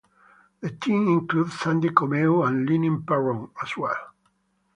The 0.61 0.71
team 0.71 1.07
included 1.09 1.53
Sandy 1.53 1.89
Comeau 1.89 2.43
and 2.47 2.67
Leanne 2.67 3.05
Perron 3.05 3.51
as 3.61 3.77
well. 3.77 4.13